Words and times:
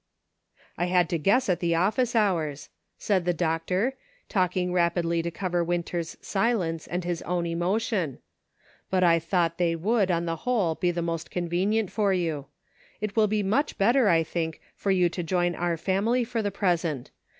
I 0.79 0.85
had 0.87 1.09
to 1.09 1.19
guess 1.19 1.47
at 1.47 1.59
the 1.59 1.75
office 1.75 2.15
hours," 2.15 2.69
said 2.97 3.23
the 3.23 3.35
doctor, 3.35 3.93
talking 4.29 4.73
rapidly 4.73 5.21
to 5.21 5.29
cover 5.29 5.63
Winter's 5.63 6.17
silence 6.21 6.87
and 6.87 7.03
his 7.03 7.21
own 7.21 7.45
emotion, 7.45 8.17
"but 8.89 9.03
I 9.03 9.19
thought 9.19 9.59
they 9.59 9.75
would, 9.75 10.09
on 10.09 10.25
the 10.25 10.37
whole, 10.37 10.73
be 10.73 10.89
the 10.89 11.03
most 11.03 11.29
convenient 11.29 11.91
for 11.91 12.13
you. 12.15 12.47
It 12.99 13.15
will 13.15 13.27
be 13.27 13.43
much 13.43 13.77
better, 13.77 14.09
I 14.09 14.23
think, 14.23 14.59
for 14.75 14.89
you 14.89 15.07
to 15.09 15.21
join 15.21 15.53
our 15.53 15.77
family 15.77 16.23
for 16.23 16.41
the 16.41 16.49
present. 16.49 17.11